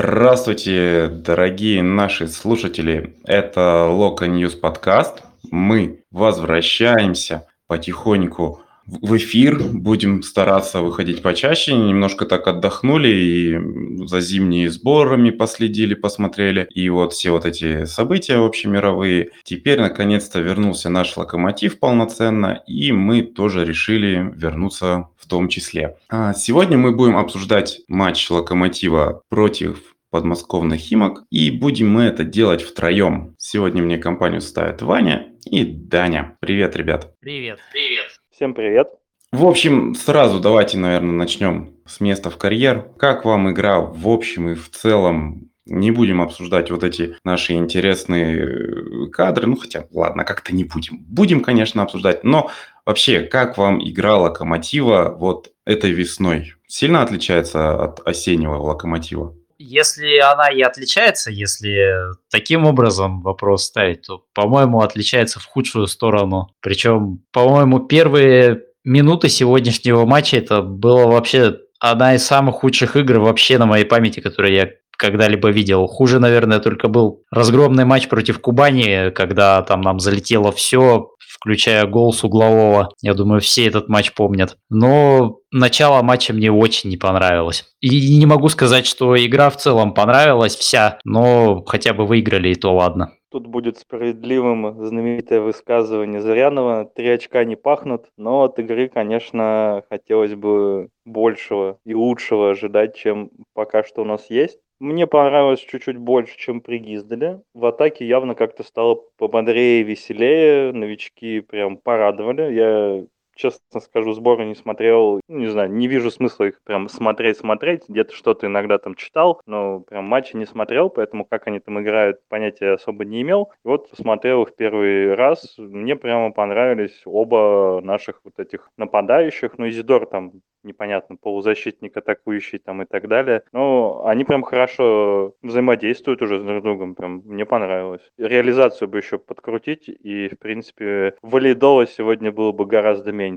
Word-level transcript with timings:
Здравствуйте, 0.00 1.08
дорогие 1.08 1.82
наши 1.82 2.28
слушатели. 2.28 3.16
Это 3.24 3.86
Loko 3.86 4.28
News 4.28 4.54
подкаст. 4.54 5.24
Мы 5.50 6.04
возвращаемся 6.12 7.48
потихоньку 7.66 8.62
в 8.88 9.16
эфир. 9.16 9.58
Будем 9.58 10.22
стараться 10.22 10.80
выходить 10.80 11.22
почаще. 11.22 11.74
Немножко 11.74 12.26
так 12.26 12.46
отдохнули 12.46 13.08
и 13.08 14.06
за 14.06 14.20
зимними 14.20 14.66
сборами 14.68 15.30
последили, 15.30 15.94
посмотрели. 15.94 16.66
И 16.74 16.88
вот 16.88 17.12
все 17.12 17.30
вот 17.30 17.44
эти 17.44 17.84
события 17.84 18.36
общемировые. 18.36 19.30
Теперь 19.44 19.80
наконец-то 19.80 20.40
вернулся 20.40 20.88
наш 20.88 21.16
Локомотив 21.16 21.78
полноценно, 21.78 22.62
и 22.66 22.92
мы 22.92 23.22
тоже 23.22 23.64
решили 23.64 24.32
вернуться 24.34 25.08
в 25.16 25.28
том 25.28 25.48
числе. 25.48 25.96
А 26.08 26.32
сегодня 26.32 26.78
мы 26.78 26.92
будем 26.92 27.16
обсуждать 27.16 27.80
матч 27.88 28.30
Локомотива 28.30 29.22
против 29.28 29.94
подмосковных 30.10 30.80
Химок. 30.80 31.24
И 31.30 31.50
будем 31.50 31.90
мы 31.90 32.04
это 32.04 32.24
делать 32.24 32.62
втроем. 32.62 33.34
Сегодня 33.38 33.82
мне 33.82 33.98
компанию 33.98 34.40
ставят 34.40 34.82
Ваня 34.82 35.26
и 35.44 35.64
Даня. 35.64 36.36
Привет, 36.40 36.76
ребят. 36.76 37.14
Привет. 37.20 37.58
Привет. 37.72 37.97
Всем 38.38 38.54
привет. 38.54 38.90
В 39.32 39.44
общем, 39.44 39.96
сразу 39.96 40.38
давайте, 40.38 40.78
наверное, 40.78 41.10
начнем 41.10 41.74
с 41.86 41.98
места 41.98 42.30
в 42.30 42.36
карьер. 42.36 42.88
Как 42.96 43.24
вам 43.24 43.50
игра 43.50 43.80
в 43.80 44.08
общем 44.08 44.50
и 44.50 44.54
в 44.54 44.70
целом? 44.70 45.50
Не 45.66 45.90
будем 45.90 46.22
обсуждать 46.22 46.70
вот 46.70 46.84
эти 46.84 47.16
наши 47.24 47.54
интересные 47.54 48.38
э, 48.38 49.06
кадры. 49.10 49.48
Ну, 49.48 49.56
хотя, 49.56 49.86
ладно, 49.90 50.22
как-то 50.22 50.54
не 50.54 50.62
будем. 50.62 50.98
Будем, 51.08 51.40
конечно, 51.40 51.82
обсуждать. 51.82 52.22
Но 52.22 52.52
вообще, 52.86 53.22
как 53.22 53.58
вам 53.58 53.82
игра 53.82 54.16
Локомотива 54.16 55.16
вот 55.18 55.50
этой 55.66 55.90
весной? 55.90 56.54
Сильно 56.68 57.02
отличается 57.02 57.82
от 57.82 58.06
осеннего 58.06 58.54
Локомотива? 58.54 59.34
Если 59.58 60.18
она 60.18 60.50
и 60.50 60.62
отличается, 60.62 61.32
если 61.32 62.12
таким 62.30 62.64
образом 62.64 63.22
вопрос 63.22 63.64
ставить, 63.64 64.02
то, 64.06 64.24
по-моему, 64.32 64.82
отличается 64.82 65.40
в 65.40 65.46
худшую 65.46 65.88
сторону. 65.88 66.54
Причем, 66.60 67.24
по-моему, 67.32 67.80
первые 67.80 68.62
минуты 68.84 69.28
сегодняшнего 69.28 70.04
матча 70.04 70.36
это 70.36 70.62
было 70.62 71.08
вообще 71.08 71.58
одна 71.80 72.14
из 72.14 72.24
самых 72.24 72.56
худших 72.56 72.96
игр 72.96 73.18
вообще 73.18 73.58
на 73.58 73.66
моей 73.66 73.84
памяти, 73.84 74.20
которые 74.20 74.54
я 74.54 74.70
когда-либо 74.98 75.48
видел. 75.50 75.86
Хуже, 75.86 76.18
наверное, 76.18 76.58
только 76.58 76.88
был 76.88 77.22
разгромный 77.30 77.84
матч 77.84 78.08
против 78.08 78.40
Кубани, 78.40 79.10
когда 79.10 79.62
там 79.62 79.80
нам 79.80 80.00
залетело 80.00 80.52
все, 80.52 81.10
включая 81.18 81.86
гол 81.86 82.12
с 82.12 82.24
углового. 82.24 82.90
Я 83.00 83.14
думаю, 83.14 83.40
все 83.40 83.66
этот 83.66 83.88
матч 83.88 84.12
помнят. 84.12 84.56
Но 84.68 85.38
начало 85.52 86.02
матча 86.02 86.32
мне 86.34 86.50
очень 86.50 86.90
не 86.90 86.96
понравилось. 86.96 87.64
И 87.80 88.18
не 88.18 88.26
могу 88.26 88.48
сказать, 88.48 88.86
что 88.86 89.16
игра 89.16 89.50
в 89.50 89.56
целом 89.56 89.94
понравилась 89.94 90.56
вся, 90.56 90.98
но 91.04 91.62
хотя 91.64 91.94
бы 91.94 92.04
выиграли, 92.04 92.50
и 92.50 92.54
то 92.54 92.74
ладно. 92.74 93.12
Тут 93.30 93.46
будет 93.46 93.76
справедливым 93.76 94.84
знаменитое 94.86 95.40
высказывание 95.40 96.22
Зарянова. 96.22 96.86
Три 96.86 97.10
очка 97.10 97.44
не 97.44 97.56
пахнут, 97.56 98.06
но 98.16 98.44
от 98.44 98.58
игры, 98.58 98.88
конечно, 98.88 99.82
хотелось 99.90 100.34
бы 100.34 100.88
большего 101.04 101.78
и 101.84 101.94
лучшего 101.94 102.50
ожидать, 102.50 102.96
чем 102.96 103.30
пока 103.52 103.84
что 103.84 104.00
у 104.00 104.04
нас 104.06 104.30
есть. 104.30 104.58
Мне 104.80 105.08
понравилось 105.08 105.60
чуть-чуть 105.60 105.96
больше, 105.96 106.36
чем 106.38 106.60
при 106.60 106.78
Гизделе. 106.78 107.42
В 107.52 107.66
атаке 107.66 108.06
явно 108.06 108.34
как-то 108.36 108.62
стало 108.62 108.94
пободрее 109.16 109.82
веселее. 109.82 110.72
Новички 110.72 111.40
прям 111.40 111.76
порадовали. 111.78 112.52
Я 112.54 113.06
честно 113.38 113.80
скажу, 113.80 114.12
сборы 114.12 114.44
не 114.44 114.54
смотрел, 114.54 115.20
не 115.28 115.46
знаю, 115.46 115.70
не 115.70 115.86
вижу 115.86 116.10
смысла 116.10 116.44
их 116.44 116.60
прям 116.64 116.88
смотреть-смотреть, 116.88 117.84
где-то 117.88 118.14
что-то 118.14 118.46
иногда 118.46 118.78
там 118.78 118.94
читал, 118.94 119.40
но 119.46 119.80
прям 119.80 120.04
матчи 120.04 120.36
не 120.36 120.44
смотрел, 120.44 120.90
поэтому 120.90 121.24
как 121.24 121.46
они 121.46 121.60
там 121.60 121.80
играют, 121.80 122.20
понятия 122.28 122.72
особо 122.72 123.04
не 123.04 123.22
имел. 123.22 123.52
И 123.64 123.68
вот 123.68 123.90
посмотрел 123.90 124.42
их 124.42 124.56
первый 124.56 125.14
раз, 125.14 125.54
мне 125.56 125.96
прямо 125.96 126.32
понравились 126.32 127.00
оба 127.04 127.80
наших 127.82 128.20
вот 128.24 128.38
этих 128.38 128.70
нападающих, 128.76 129.56
ну, 129.56 129.68
Изидор 129.68 130.06
там 130.06 130.32
непонятно, 130.62 131.16
полузащитник, 131.16 131.96
атакующий 131.96 132.58
там 132.58 132.82
и 132.82 132.84
так 132.84 133.08
далее. 133.08 133.42
Но 133.52 134.04
они 134.06 134.24
прям 134.24 134.42
хорошо 134.42 135.34
взаимодействуют 135.42 136.22
уже 136.22 136.42
друг 136.42 136.60
с 136.60 136.62
другом, 136.62 136.94
прям 136.94 137.22
мне 137.24 137.46
понравилось. 137.46 138.02
Реализацию 138.18 138.88
бы 138.88 138.98
еще 138.98 139.18
подкрутить, 139.18 139.88
и, 139.88 140.28
в 140.28 140.38
принципе, 140.38 141.14
валидола 141.22 141.86
сегодня 141.86 142.32
было 142.32 142.52
бы 142.52 142.66
гораздо 142.66 143.12
меньше. 143.12 143.27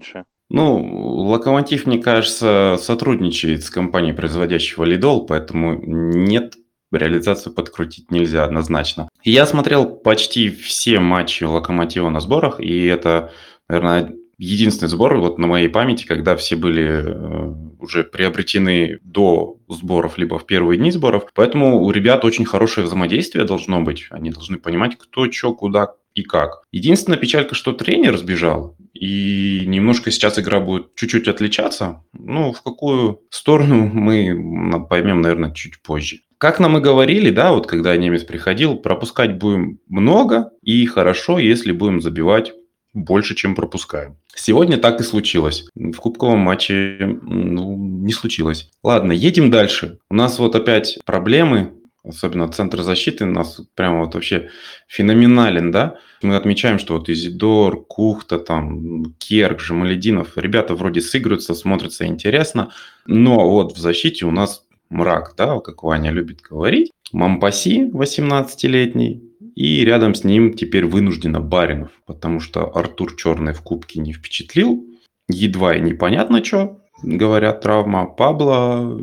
Ну, 0.50 1.28
Локомотив, 1.30 1.86
мне 1.86 2.00
кажется, 2.00 2.78
сотрудничает 2.80 3.64
с 3.64 3.70
компанией, 3.70 4.14
производящей 4.14 4.76
валидол, 4.76 5.26
поэтому 5.26 5.80
нет 5.82 6.56
реализацию 6.92 7.54
подкрутить 7.54 8.12
нельзя 8.12 8.44
однозначно. 8.44 9.08
Я 9.24 9.46
смотрел 9.46 9.86
почти 9.86 10.50
все 10.50 11.00
матчи 11.00 11.46
Локомотива 11.46 12.10
на 12.10 12.20
сборах, 12.20 12.60
и 12.60 12.86
это, 12.86 13.32
наверное, 13.70 14.14
единственный 14.38 14.90
сбор 14.90 15.18
вот 15.20 15.38
на 15.38 15.48
моей 15.48 15.70
памяти, 15.70 16.06
когда 16.06 16.36
все 16.36 16.56
были 16.56 17.04
э, 17.06 17.54
уже 17.80 18.04
приобретены 18.04 19.00
до 19.04 19.58
сборов, 19.70 20.18
либо 20.18 20.40
в 20.40 20.46
первые 20.46 20.80
дни 20.80 20.92
сборов. 20.92 21.26
Поэтому 21.36 21.84
у 21.84 21.92
ребят 21.92 22.26
очень 22.26 22.46
хорошее 22.46 22.88
взаимодействие 22.88 23.46
должно 23.46 23.82
быть. 23.82 24.08
Они 24.10 24.32
должны 24.32 24.58
понимать, 24.58 24.98
кто, 24.98 25.32
что, 25.32 25.54
куда 25.54 25.94
и 26.14 26.24
как. 26.24 26.64
Единственная 26.72 27.18
печалька, 27.18 27.56
что 27.56 27.74
тренер 27.74 28.18
сбежал, 28.18 28.76
и 28.94 29.64
немножко 29.66 30.12
сейчас 30.12 30.40
игра 30.40 30.60
будет 30.60 30.96
чуть-чуть 30.96 31.28
отличаться. 31.28 32.04
Ну, 32.14 32.54
в 32.54 32.62
какую 32.62 33.22
сторону 33.30 33.88
мы 33.94 34.88
поймем, 34.88 35.22
наверное, 35.22 35.52
чуть 35.52 35.82
позже. 35.82 36.20
Как 36.38 36.60
нам 36.60 36.78
и 36.78 36.82
говорили, 36.82 37.30
да, 37.30 37.52
вот 37.52 37.68
когда 37.68 37.96
немец 37.96 38.24
приходил, 38.24 38.76
пропускать 38.76 39.38
будем 39.38 39.80
много 39.88 40.52
и 40.64 40.86
хорошо, 40.88 41.38
если 41.38 41.72
будем 41.72 42.02
забивать 42.02 42.54
больше, 42.94 43.36
чем 43.36 43.56
пропускаем. 43.56 44.18
Сегодня 44.36 44.78
так 44.78 45.00
и 45.00 45.04
случилось. 45.04 45.68
В 45.76 45.96
кубковом 45.98 46.40
матче 46.40 46.98
ну, 47.22 47.78
не 47.78 48.14
случилось. 48.14 48.70
Ладно, 48.84 49.12
едем 49.12 49.52
дальше. 49.52 50.00
У 50.10 50.16
нас 50.16 50.40
вот 50.40 50.56
опять 50.56 51.00
проблемы, 51.06 51.74
особенно 52.04 52.52
центр 52.52 52.82
защиты 52.82 53.26
у 53.26 53.32
нас 53.32 53.62
прямо 53.76 54.00
вот 54.00 54.16
вообще 54.16 54.50
феноменален, 54.88 55.72
да? 55.72 55.98
Мы 56.22 56.36
отмечаем, 56.36 56.80
что 56.80 56.98
вот 56.98 57.10
Изидор, 57.10 57.84
Кухта, 57.86 58.40
там, 58.40 59.14
Керк, 59.18 59.60
Жамалединов, 59.60 60.38
ребята 60.38 60.76
вроде 60.76 61.02
сыграются, 61.02 61.54
смотрятся 61.54 62.06
интересно, 62.06 62.72
но 63.06 63.50
вот 63.50 63.76
в 63.76 63.80
защите 63.80 64.26
у 64.26 64.32
нас 64.32 64.66
мрак, 64.90 65.34
да, 65.38 65.60
как 65.60 65.84
Ваня 65.84 66.12
любит 66.12 66.42
говорить. 66.42 66.92
Мампаси, 67.12 67.90
18-летний, 67.92 69.22
и 69.56 69.84
рядом 69.84 70.16
с 70.16 70.24
ним 70.24 70.54
теперь 70.54 70.86
вынужденно 70.86 71.42
Баринов, 71.42 71.92
потому 72.06 72.40
что 72.40 72.72
Артур 72.76 73.16
Черный 73.16 73.54
в 73.54 73.62
Кубке 73.62 74.00
не 74.00 74.14
впечатлил. 74.14 74.86
Едва 75.28 75.76
и 75.76 75.82
непонятно, 75.82 76.44
что 76.44 76.81
говорят, 77.04 77.62
травма. 77.62 78.06
Пабло 78.06 79.00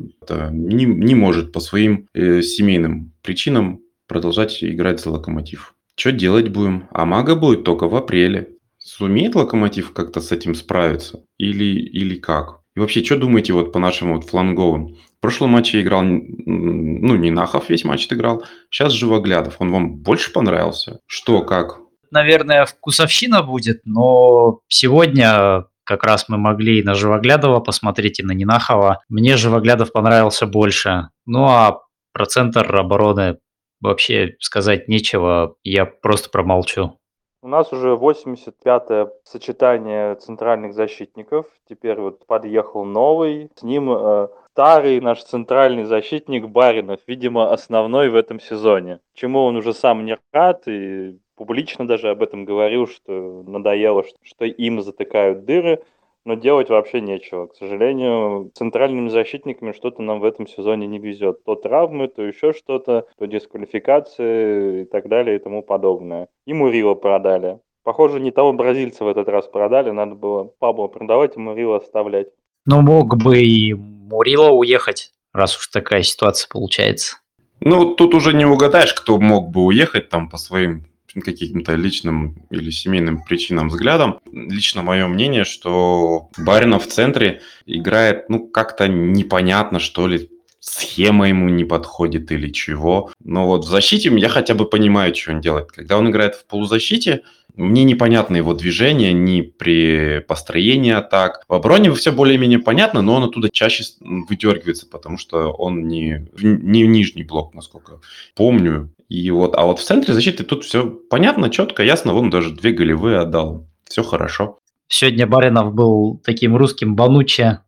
не, 0.50 0.84
не 0.84 1.14
может 1.14 1.52
по 1.52 1.60
своим 1.60 2.08
э, 2.14 2.42
семейным 2.42 3.12
причинам 3.22 3.80
продолжать 4.06 4.62
играть 4.62 5.00
за 5.00 5.10
Локомотив. 5.10 5.74
Что 5.96 6.12
делать 6.12 6.48
будем? 6.48 6.88
А 6.92 7.04
Мага 7.04 7.34
будет 7.34 7.64
только 7.64 7.88
в 7.88 7.96
апреле. 7.96 8.50
Сумеет 8.78 9.34
Локомотив 9.34 9.92
как-то 9.92 10.20
с 10.20 10.32
этим 10.32 10.54
справиться? 10.54 11.24
Или, 11.38 11.64
или 11.64 12.14
как? 12.16 12.60
И 12.76 12.80
вообще, 12.80 13.04
что 13.04 13.16
думаете 13.16 13.52
вот 13.52 13.72
по 13.72 13.80
нашим 13.80 14.14
вот 14.14 14.24
фланговым? 14.24 14.96
В 15.18 15.20
прошлом 15.20 15.50
матче 15.50 15.80
играл, 15.80 16.02
ну, 16.04 17.16
Нинахов 17.16 17.68
весь 17.68 17.84
матч 17.84 18.06
играл. 18.08 18.44
Сейчас 18.70 18.92
Живоглядов. 18.92 19.56
Он 19.58 19.72
вам 19.72 19.96
больше 19.96 20.32
понравился? 20.32 21.00
Что, 21.06 21.42
как? 21.42 21.80
Наверное, 22.12 22.64
вкусовщина 22.64 23.42
будет, 23.42 23.80
но 23.84 24.60
сегодня 24.68 25.64
как 25.88 26.04
раз 26.04 26.28
мы 26.28 26.36
могли 26.36 26.80
и 26.80 26.82
на 26.82 26.94
Живоглядова 26.94 27.60
посмотреть, 27.60 28.20
и 28.20 28.22
на 28.22 28.32
Нинахова. 28.32 29.00
Мне 29.08 29.38
Живоглядов 29.38 29.90
понравился 29.90 30.46
больше. 30.46 31.08
Ну, 31.24 31.46
а 31.46 31.80
про 32.12 32.26
центр 32.26 32.76
обороны 32.76 33.38
вообще 33.80 34.36
сказать 34.38 34.86
нечего, 34.86 35.56
я 35.64 35.86
просто 35.86 36.28
промолчу. 36.28 36.98
У 37.40 37.48
нас 37.48 37.72
уже 37.72 37.94
85-е 37.94 39.10
сочетание 39.24 40.16
центральных 40.16 40.74
защитников. 40.74 41.46
Теперь 41.70 41.98
вот 41.98 42.26
подъехал 42.26 42.84
новый. 42.84 43.48
С 43.56 43.62
ним 43.62 43.90
э, 43.90 44.28
старый 44.52 45.00
наш 45.00 45.24
центральный 45.24 45.84
защитник 45.84 46.48
Баринов, 46.48 47.00
видимо, 47.06 47.50
основной 47.50 48.10
в 48.10 48.14
этом 48.14 48.40
сезоне. 48.40 49.00
Чему 49.14 49.44
он 49.44 49.56
уже 49.56 49.72
сам 49.72 50.04
не 50.04 50.18
рад 50.32 50.68
и 50.68 51.18
публично 51.38 51.86
даже 51.86 52.10
об 52.10 52.22
этом 52.22 52.44
говорил, 52.44 52.86
что 52.88 53.42
надоело, 53.46 54.04
что 54.22 54.44
им 54.44 54.82
затыкают 54.82 55.44
дыры, 55.44 55.80
но 56.24 56.34
делать 56.34 56.68
вообще 56.68 57.00
нечего. 57.00 57.46
К 57.46 57.54
сожалению, 57.54 58.50
центральными 58.54 59.08
защитниками 59.08 59.72
что-то 59.72 60.02
нам 60.02 60.20
в 60.20 60.24
этом 60.24 60.46
сезоне 60.46 60.86
не 60.86 60.98
везет. 60.98 61.44
То 61.44 61.54
травмы, 61.54 62.08
то 62.08 62.22
еще 62.22 62.52
что-то, 62.52 63.06
то 63.16 63.26
дисквалификации 63.26 64.82
и 64.82 64.84
так 64.84 65.08
далее 65.08 65.36
и 65.36 65.38
тому 65.38 65.62
подобное. 65.62 66.28
И 66.44 66.52
Мурила 66.52 66.94
продали. 66.94 67.60
Похоже, 67.84 68.20
не 68.20 68.32
того 68.32 68.52
бразильца 68.52 69.04
в 69.04 69.08
этот 69.08 69.28
раз 69.28 69.46
продали, 69.46 69.90
надо 69.90 70.16
было 70.16 70.50
Пабло 70.58 70.88
продавать 70.88 71.36
и 71.36 71.40
Мурила 71.40 71.76
оставлять. 71.76 72.28
Ну, 72.66 72.82
мог 72.82 73.16
бы 73.16 73.38
и 73.40 73.72
Мурило 73.72 74.50
уехать, 74.50 75.12
раз 75.32 75.56
уж 75.56 75.68
такая 75.68 76.02
ситуация 76.02 76.48
получается. 76.50 77.16
Ну, 77.60 77.94
тут 77.94 78.14
уже 78.14 78.34
не 78.34 78.44
угадаешь, 78.44 78.92
кто 78.92 79.18
мог 79.18 79.48
бы 79.48 79.64
уехать 79.64 80.10
там 80.10 80.28
по 80.28 80.36
своим 80.36 80.84
каким-то 81.14 81.74
личным 81.74 82.36
или 82.50 82.70
семейным 82.70 83.22
причинам, 83.22 83.68
взглядам. 83.68 84.20
Лично 84.30 84.82
мое 84.82 85.06
мнение, 85.06 85.44
что 85.44 86.30
Баринов 86.36 86.86
в 86.86 86.90
центре 86.90 87.40
играет, 87.66 88.28
ну, 88.28 88.46
как-то 88.46 88.88
непонятно, 88.88 89.78
что 89.78 90.06
ли, 90.06 90.30
схема 90.60 91.28
ему 91.28 91.48
не 91.48 91.64
подходит 91.64 92.30
или 92.32 92.48
чего. 92.50 93.10
Но 93.22 93.46
вот 93.46 93.64
в 93.64 93.68
защите 93.68 94.10
я 94.16 94.28
хотя 94.28 94.54
бы 94.54 94.64
понимаю, 94.64 95.14
что 95.14 95.32
он 95.32 95.40
делает. 95.40 95.70
Когда 95.72 95.98
он 95.98 96.10
играет 96.10 96.34
в 96.34 96.46
полузащите, 96.46 97.22
мне 97.54 97.84
непонятно 97.84 98.36
его 98.36 98.54
движение 98.54 99.12
ни 99.12 99.40
при 99.40 100.20
построении 100.20 100.92
атак. 100.92 101.42
В 101.48 101.54
обороне 101.54 101.92
все 101.92 102.12
более-менее 102.12 102.60
понятно, 102.60 103.02
но 103.02 103.14
он 103.14 103.24
оттуда 103.24 103.48
чаще 103.50 103.84
выдергивается, 104.00 104.86
потому 104.86 105.18
что 105.18 105.50
он 105.50 105.88
не, 105.88 106.28
не 106.40 106.86
нижний 106.86 107.24
блок, 107.24 107.54
насколько 107.54 108.00
помню. 108.36 108.92
И 109.08 109.30
вот, 109.30 109.56
а 109.56 109.64
вот 109.64 109.80
в 109.80 109.84
центре 109.84 110.14
защиты 110.14 110.44
тут 110.44 110.64
все 110.64 110.88
понятно, 110.88 111.50
четко, 111.50 111.82
ясно. 111.82 112.12
Вон 112.12 112.30
даже 112.30 112.50
две 112.50 112.72
голевые 112.72 113.18
отдал. 113.18 113.66
Все 113.84 114.02
хорошо. 114.02 114.58
Сегодня 114.86 115.26
Баринов 115.26 115.74
был 115.74 116.20
таким 116.24 116.56
русским 116.56 116.94
Бануче, 116.94 117.60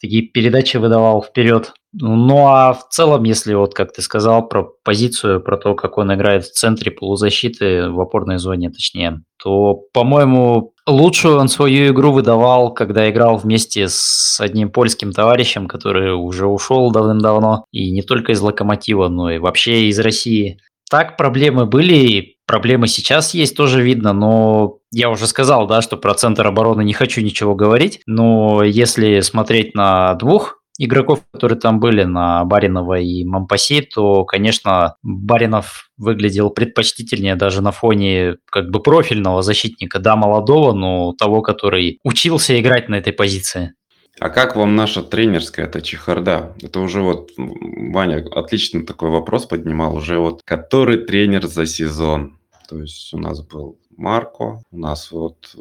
такие 0.00 0.22
передачи 0.22 0.76
выдавал 0.76 1.22
вперед. 1.22 1.72
Ну 1.92 2.46
а 2.48 2.74
в 2.74 2.88
целом, 2.90 3.22
если 3.24 3.54
вот 3.54 3.74
как 3.74 3.92
ты 3.92 4.02
сказал 4.02 4.46
про 4.46 4.68
позицию, 4.84 5.40
про 5.40 5.56
то, 5.56 5.74
как 5.74 5.96
он 5.96 6.12
играет 6.14 6.44
в 6.44 6.52
центре 6.52 6.90
полузащиты, 6.90 7.90
в 7.90 8.00
опорной 8.00 8.38
зоне 8.38 8.70
точнее, 8.70 9.22
то, 9.42 9.74
по-моему, 9.94 10.74
лучшую 10.86 11.38
он 11.38 11.48
свою 11.48 11.92
игру 11.92 12.12
выдавал, 12.12 12.74
когда 12.74 13.08
играл 13.08 13.38
вместе 13.38 13.86
с 13.88 14.38
одним 14.38 14.70
польским 14.70 15.12
товарищем, 15.12 15.66
который 15.66 16.12
уже 16.14 16.46
ушел 16.46 16.90
давным-давно, 16.90 17.64
и 17.72 17.90
не 17.90 18.02
только 18.02 18.32
из 18.32 18.40
«Локомотива», 18.40 19.08
но 19.08 19.30
и 19.30 19.38
вообще 19.38 19.88
из 19.88 19.98
России. 19.98 20.58
Так 20.90 21.16
проблемы 21.16 21.66
были, 21.66 22.36
проблемы 22.46 22.88
сейчас 22.88 23.34
есть, 23.34 23.56
тоже 23.56 23.82
видно, 23.82 24.12
но 24.12 24.78
я 24.90 25.10
уже 25.10 25.26
сказал, 25.26 25.66
да, 25.66 25.82
что 25.82 25.96
про 25.96 26.14
центр 26.14 26.46
обороны 26.46 26.82
не 26.82 26.94
хочу 26.94 27.20
ничего 27.20 27.54
говорить, 27.54 28.00
но 28.06 28.62
если 28.62 29.20
смотреть 29.20 29.74
на 29.74 30.14
двух 30.14 30.57
игроков, 30.78 31.20
которые 31.32 31.58
там 31.58 31.80
были, 31.80 32.04
на 32.04 32.44
Баринова 32.44 32.98
и 32.98 33.24
Мампаси, 33.24 33.82
то, 33.82 34.24
конечно, 34.24 34.96
Баринов 35.02 35.90
выглядел 35.96 36.50
предпочтительнее 36.50 37.34
даже 37.34 37.60
на 37.60 37.72
фоне 37.72 38.36
как 38.50 38.70
бы 38.70 38.80
профильного 38.80 39.42
защитника, 39.42 39.98
да, 39.98 40.16
молодого, 40.16 40.72
но 40.72 41.12
того, 41.12 41.42
который 41.42 41.98
учился 42.04 42.58
играть 42.58 42.88
на 42.88 42.94
этой 42.94 43.12
позиции. 43.12 43.74
А 44.20 44.30
как 44.30 44.56
вам 44.56 44.74
наша 44.74 45.02
тренерская, 45.02 45.66
это 45.66 45.80
чехарда? 45.80 46.54
Это 46.60 46.80
уже 46.80 47.02
вот 47.02 47.30
Ваня 47.36 48.24
отлично 48.32 48.84
такой 48.84 49.10
вопрос 49.10 49.46
поднимал, 49.46 49.94
уже 49.94 50.18
вот 50.18 50.42
который 50.44 50.98
тренер 50.98 51.46
за 51.46 51.66
сезон? 51.66 52.38
То 52.68 52.80
есть 52.80 53.14
у 53.14 53.18
нас 53.18 53.40
был 53.42 53.78
Марко, 53.98 54.62
у 54.70 54.78
нас 54.78 55.10
вот 55.10 55.54
э, 55.56 55.60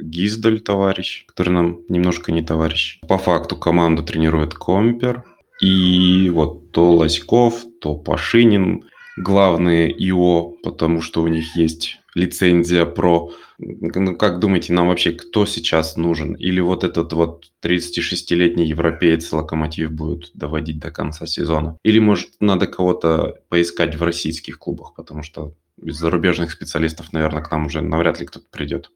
Гиздаль 0.00 0.60
товарищ, 0.60 1.24
который 1.26 1.50
нам 1.50 1.80
немножко 1.88 2.32
не 2.32 2.42
товарищ. 2.42 2.98
По 3.06 3.16
факту 3.16 3.56
команду 3.56 4.02
тренирует 4.02 4.54
Компер. 4.54 5.24
И 5.62 6.28
вот 6.30 6.72
то 6.72 6.92
Лоськов, 6.92 7.64
то 7.80 7.94
Пашинин, 7.94 8.84
главные 9.16 9.90
ИО, 9.90 10.56
потому 10.62 11.00
что 11.00 11.22
у 11.22 11.28
них 11.28 11.56
есть 11.56 12.00
лицензия 12.14 12.86
про... 12.86 13.30
Ну, 13.58 14.16
как 14.16 14.40
думаете, 14.40 14.72
нам 14.72 14.88
вообще 14.88 15.12
кто 15.12 15.46
сейчас 15.46 15.96
нужен? 15.96 16.34
Или 16.34 16.60
вот 16.60 16.82
этот 16.82 17.12
вот 17.12 17.50
36-летний 17.62 18.66
европеец 18.66 19.32
Локомотив 19.32 19.92
будет 19.92 20.30
доводить 20.34 20.78
до 20.78 20.90
конца 20.90 21.26
сезона? 21.26 21.78
Или, 21.84 22.00
может, 22.00 22.30
надо 22.40 22.66
кого-то 22.66 23.36
поискать 23.48 23.94
в 23.94 24.02
российских 24.02 24.58
клубах, 24.58 24.94
потому 24.94 25.22
что 25.22 25.54
из 25.82 25.96
зарубежных 25.96 26.50
специалистов, 26.50 27.12
наверное, 27.12 27.42
к 27.42 27.50
нам 27.50 27.66
уже 27.66 27.82
навряд 27.82 28.20
ли 28.20 28.26
кто-то 28.26 28.46
придет. 28.50 28.90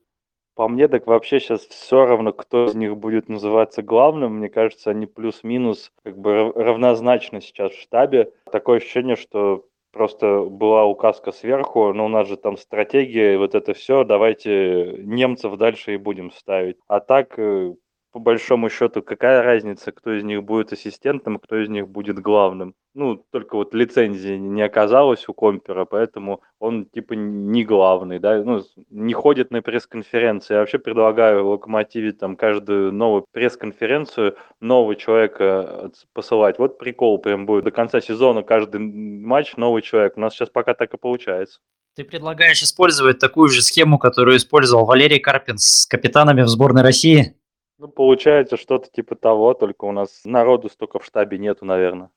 По 0.55 0.69
мне, 0.69 0.89
так 0.89 1.07
вообще 1.07 1.41
сейчас 1.41 1.63
все 1.63 2.05
равно, 2.05 2.33
кто 2.33 2.67
из 2.67 2.75
них 2.75 2.97
будет 2.97 3.29
называться 3.29 3.83
главным. 3.83 4.37
Мне 4.37 4.49
кажется, 4.49 4.91
они 4.91 5.07
плюс-минус 5.07 5.93
как 6.05 6.19
бы 6.19 6.53
равнозначно 6.55 7.41
сейчас 7.41 7.73
в 7.73 7.81
штабе. 7.81 8.33
Такое 8.51 8.79
ощущение, 8.79 9.17
что 9.17 9.65
просто 9.93 10.45
была 10.45 10.85
указка 10.85 11.33
сверху, 11.33 11.93
но 11.93 12.07
у 12.07 12.09
нас 12.09 12.29
же 12.29 12.37
там 12.37 12.57
стратегия, 12.57 13.35
и 13.35 13.37
вот 13.37 13.55
это 13.55 13.75
все, 13.75 14.05
давайте 14.05 14.97
немцев 14.99 15.57
дальше 15.57 15.95
и 15.95 15.99
будем 15.99 16.31
ставить. 16.31 16.77
А 16.87 17.01
так, 17.01 17.39
э, 17.39 17.75
по 18.13 18.19
большому 18.19 18.71
счету, 18.71 19.03
какая 19.03 19.43
разница, 19.43 19.93
кто 19.93 20.13
из 20.13 20.25
них 20.25 20.43
будет 20.45 20.73
ассистентом, 20.73 21.39
кто 21.39 21.57
из 21.63 21.69
них 21.69 21.89
будет 21.89 22.19
главным. 22.19 22.75
Ну, 22.93 23.25
только 23.31 23.55
вот 23.55 23.73
лицензии 23.73 24.35
не 24.37 24.63
оказалось 24.63 25.29
у 25.29 25.33
Компера, 25.33 25.85
поэтому 25.85 26.43
он 26.59 26.87
типа 26.87 27.13
не 27.13 27.65
главный, 27.65 28.19
да, 28.19 28.43
ну, 28.43 28.65
не 28.91 29.15
ходит 29.15 29.53
на 29.53 29.63
пресс-конференции. 29.63 30.55
Я 30.55 30.61
вообще 30.61 30.81
предлагаю 30.81 31.45
в 31.45 31.49
Локомотиве 31.51 32.13
там 32.13 32.35
каждую 32.35 32.93
новую 32.93 33.27
пресс-конференцию 33.31 34.37
нового 34.61 34.97
человека 34.97 35.93
посылать. 36.13 36.59
Вот 36.59 36.79
прикол 36.79 37.19
прям 37.19 37.47
будет. 37.47 37.65
До 37.65 37.71
конца 37.71 38.01
сезона 38.01 38.43
каждый 38.43 38.81
матч 38.81 39.57
новый 39.57 39.83
человек. 39.83 40.17
У 40.17 40.21
нас 40.21 40.35
сейчас 40.35 40.51
пока 40.51 40.75
так 40.75 40.93
и 40.93 40.99
получается. 40.99 41.61
Ты 41.95 42.05
предлагаешь 42.05 42.63
использовать 42.63 43.21
такую 43.21 43.49
же 43.49 43.63
схему, 43.63 43.99
которую 43.99 44.37
использовал 44.37 44.85
Валерий 44.85 45.21
Карпин 45.21 45.59
с 45.59 45.87
капитанами 45.87 46.43
в 46.43 46.49
сборной 46.49 46.83
России? 46.83 47.37
Ну, 47.79 47.89
получается 47.89 48.57
что-то 48.57 48.89
типа 48.91 49.15
того, 49.15 49.55
только 49.55 49.85
у 49.85 49.93
нас 49.93 50.23
народу 50.25 50.69
столько 50.69 50.99
в 50.99 51.05
штабе 51.05 51.39
нету, 51.39 51.65
наверное. 51.65 52.11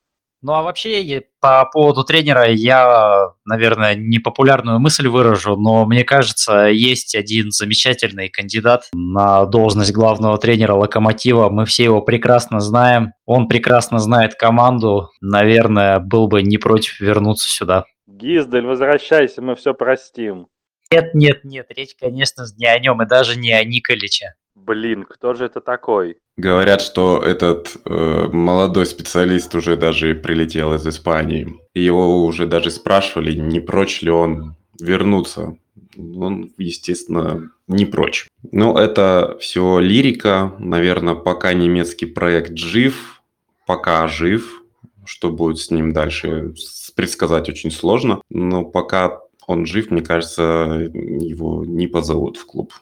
Ну 0.44 0.52
а 0.54 0.62
вообще 0.62 1.24
по 1.40 1.64
поводу 1.72 2.04
тренера 2.04 2.50
я, 2.50 3.30
наверное, 3.46 3.96
непопулярную 3.96 4.78
мысль 4.78 5.08
выражу, 5.08 5.56
но 5.56 5.86
мне 5.86 6.04
кажется, 6.04 6.66
есть 6.66 7.16
один 7.16 7.52
замечательный 7.52 8.28
кандидат 8.28 8.90
на 8.94 9.46
должность 9.46 9.94
главного 9.94 10.38
тренера 10.38 10.74
Локомотива. 10.74 11.48
Мы 11.50 11.66
все 11.66 11.86
его 11.86 12.02
прекрасно 12.02 12.60
знаем. 12.60 13.14
Он 13.26 13.48
прекрасно 13.48 14.00
знает 14.00 14.36
команду. 14.36 15.10
Наверное, 15.22 16.00
был 16.00 16.28
бы 16.28 16.42
не 16.42 16.58
против 16.58 17.00
вернуться 17.00 17.50
сюда. 17.50 17.86
Гиздель, 18.06 18.66
возвращайся, 18.66 19.42
мы 19.42 19.56
все 19.56 19.74
простим. 19.74 20.48
Нет, 20.92 21.16
нет, 21.16 21.46
нет, 21.46 21.68
речь, 21.70 21.96
конечно, 21.98 22.44
не 22.58 22.68
о 22.68 22.78
нем 22.80 23.02
и 23.02 23.08
даже 23.08 23.40
не 23.40 23.54
о 23.54 23.64
Николиче. 23.64 24.34
Блин, 24.56 25.06
кто 25.10 25.34
же 25.34 25.46
это 25.46 25.62
такой? 25.62 26.18
Говорят, 26.38 26.82
что 26.82 27.22
этот 27.22 27.76
э, 27.86 28.28
молодой 28.32 28.86
специалист 28.86 29.54
уже 29.56 29.76
даже 29.76 30.16
прилетел 30.16 30.74
из 30.74 30.88
Испании. 30.88 31.60
Его 31.74 32.24
уже 32.26 32.46
даже 32.46 32.70
спрашивали, 32.70 33.34
не 33.34 33.60
прочь 33.60 34.02
ли 34.02 34.12
он 34.12 34.56
вернуться. 34.80 35.58
Он, 35.98 36.52
естественно, 36.58 37.52
не 37.68 37.86
прочь. 37.86 38.28
Но 38.52 38.80
это 38.80 39.38
все 39.40 39.80
лирика. 39.80 40.54
Наверное, 40.60 41.16
пока 41.16 41.54
немецкий 41.54 42.06
проект 42.06 42.58
жив, 42.58 43.22
пока 43.66 44.08
жив. 44.08 44.62
Что 45.06 45.32
будет 45.32 45.60
с 45.60 45.70
ним 45.70 45.92
дальше, 45.92 46.54
предсказать 46.96 47.50
очень 47.50 47.72
сложно. 47.72 48.22
Но 48.30 48.64
пока 48.64 49.20
он 49.48 49.66
жив, 49.66 49.92
мне 49.92 50.02
кажется, 50.02 50.90
его 50.94 51.66
не 51.66 51.88
позовут 51.88 52.38
в 52.38 52.46
клуб. 52.46 52.74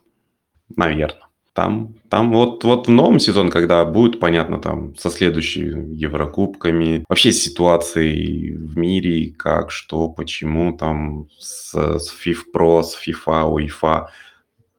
Наверное. 0.75 1.30
Там, 1.53 1.95
там 2.09 2.31
вот, 2.31 2.63
вот 2.63 2.87
в 2.87 2.91
новом 2.91 3.19
сезоне, 3.19 3.51
когда 3.51 3.83
будет 3.83 4.21
понятно 4.21 4.59
там 4.59 4.95
со 4.95 5.09
следующими 5.09 5.93
Еврокубками, 5.95 7.03
вообще 7.09 7.33
ситуацией 7.33 8.55
в 8.55 8.77
мире, 8.77 9.33
как, 9.37 9.69
что, 9.69 10.07
почему 10.07 10.77
там 10.77 11.27
с, 11.37 11.73
с 11.73 12.15
FIFPro, 12.15 12.83
с 12.83 12.97
FIFA, 12.97 13.51
UEFA, 13.53 14.05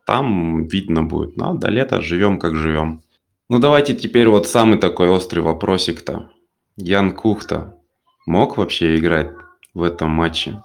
там 0.07 0.67
видно 0.67 1.02
будет. 1.02 1.37
Ну, 1.37 1.50
а 1.50 1.55
до 1.55 1.69
лета 1.69 2.00
живем, 2.00 2.38
как 2.38 2.57
живем. 2.57 3.02
Ну, 3.50 3.59
давайте 3.59 3.95
теперь 3.95 4.29
вот 4.29 4.49
самый 4.49 4.79
такой 4.79 5.11
острый 5.11 5.41
вопросик-то. 5.41 6.31
Ян 6.76 7.12
Кухта 7.12 7.76
мог 8.26 8.57
вообще 8.57 8.97
играть 8.97 9.31
в 9.75 9.83
этом 9.83 10.11
матче? 10.11 10.62